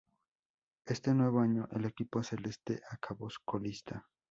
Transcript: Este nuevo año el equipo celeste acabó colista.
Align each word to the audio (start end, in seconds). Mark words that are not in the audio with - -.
Este 0.87 1.13
nuevo 1.13 1.41
año 1.41 1.67
el 1.73 1.85
equipo 1.85 2.23
celeste 2.23 2.81
acabó 2.89 3.29
colista. 3.45 4.07